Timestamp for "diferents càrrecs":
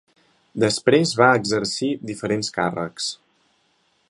2.13-3.15